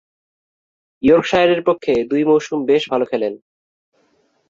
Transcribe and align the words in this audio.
ইয়র্কশায়ারের 1.03 1.61
পক্ষে 1.63 1.93
দুই 2.09 2.23
মৌসুম 2.23 2.59
বেশ 2.65 2.83
ভালো 2.89 3.05
খেলেন। 3.05 3.33